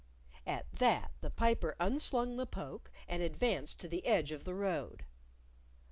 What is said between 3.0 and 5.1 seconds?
and advanced to the edge of the road.